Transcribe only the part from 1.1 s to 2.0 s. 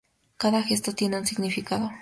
un significado.